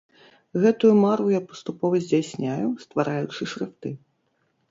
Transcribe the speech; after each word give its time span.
Гэтую 0.61 0.93
мару 1.05 1.25
я 1.33 1.41
паступова 1.51 1.95
здзяйсняю, 2.05 2.67
ствараючы 2.85 3.41
шрыфты. 3.51 3.89